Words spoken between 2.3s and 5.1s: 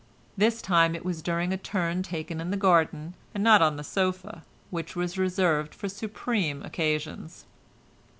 in the garden, and not on the sofa—which